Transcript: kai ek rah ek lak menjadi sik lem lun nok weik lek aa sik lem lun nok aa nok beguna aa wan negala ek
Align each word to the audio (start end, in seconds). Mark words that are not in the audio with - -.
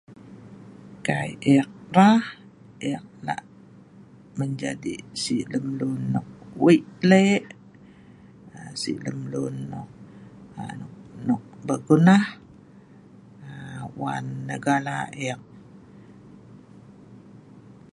kai 1.05 1.31
ek 1.57 1.69
rah 1.97 2.23
ek 2.93 3.05
lak 3.25 3.41
menjadi 4.37 4.95
sik 5.23 5.43
lem 5.53 5.65
lun 5.79 5.95
nok 6.13 6.27
weik 6.63 6.85
lek 7.09 7.43
aa 8.57 8.71
sik 8.81 8.97
lem 9.05 9.19
lun 9.33 9.55
nok 9.71 9.89
aa 10.59 10.73
nok 11.27 11.43
beguna 11.67 12.17
aa 13.49 13.79
wan 13.99 14.25
negala 14.47 14.97
ek 15.29 15.41